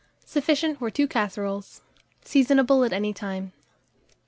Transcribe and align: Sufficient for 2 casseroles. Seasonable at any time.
Sufficient 0.25 0.79
for 0.79 0.89
2 0.89 1.07
casseroles. 1.07 1.81
Seasonable 2.25 2.83
at 2.83 2.91
any 2.91 3.13
time. 3.13 3.53